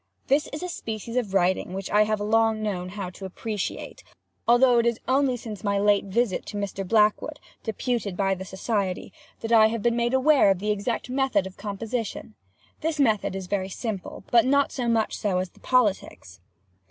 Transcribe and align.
This 0.25 0.47
is 0.47 0.63
a 0.63 0.67
species 0.67 1.15
of 1.15 1.31
writing 1.35 1.73
which 1.75 1.91
I 1.91 2.05
have 2.05 2.19
long 2.19 2.63
known 2.63 2.89
how 2.89 3.11
to 3.11 3.25
appreciate, 3.25 4.03
although 4.47 4.79
it 4.79 4.87
is 4.87 4.99
only 5.07 5.37
since 5.37 5.63
my 5.63 5.77
late 5.77 6.05
visit 6.05 6.43
to 6.47 6.57
Mr. 6.57 6.87
Blackwood 6.87 7.39
(deputed 7.61 8.17
by 8.17 8.33
the 8.33 8.43
society) 8.43 9.13
that 9.41 9.51
I 9.51 9.67
have 9.67 9.83
been 9.83 9.95
made 9.95 10.15
aware 10.15 10.49
of 10.49 10.57
the 10.57 10.71
exact 10.71 11.11
method 11.11 11.45
of 11.45 11.55
composition. 11.55 12.33
This 12.79 12.99
method 12.99 13.35
is 13.35 13.45
very 13.45 13.69
simple, 13.69 14.23
but 14.31 14.43
not 14.43 14.71
so 14.71 14.87
much 14.87 15.15
so 15.15 15.37
as 15.37 15.51
the 15.51 15.59
politics. 15.59 16.39